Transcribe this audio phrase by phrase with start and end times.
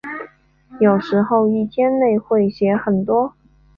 [0.79, 3.35] 有时候一天内会写很多。